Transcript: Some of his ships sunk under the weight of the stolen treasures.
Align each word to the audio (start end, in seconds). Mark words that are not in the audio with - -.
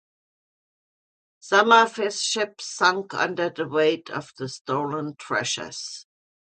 Some 1.41 1.71
of 1.71 1.95
his 1.97 2.23
ships 2.23 2.65
sunk 2.65 3.13
under 3.13 3.51
the 3.51 3.67
weight 3.67 4.09
of 4.09 4.33
the 4.35 4.49
stolen 4.49 5.15
treasures. 5.15 6.07